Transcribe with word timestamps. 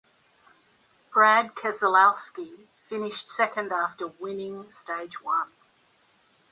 Brad 1.13 1.53
Keselowski 1.53 2.65
finished 2.85 3.27
second 3.29 3.71
after 3.71 4.07
winning 4.07 4.71
stage 4.71 5.21
one. 5.23 5.49